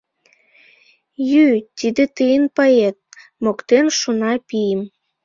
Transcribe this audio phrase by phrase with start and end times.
[1.29, 1.45] —Йӱ,
[1.77, 2.97] тиде тыйын пает,—
[3.43, 4.81] моктен шуна пийым.